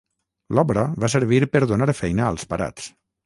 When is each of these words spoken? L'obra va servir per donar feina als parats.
L'obra 0.59 0.85
va 1.03 1.09
servir 1.15 1.41
per 1.57 1.63
donar 1.73 1.89
feina 2.01 2.25
als 2.31 2.49
parats. 2.55 2.89